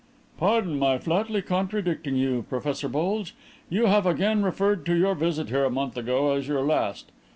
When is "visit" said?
5.13-5.49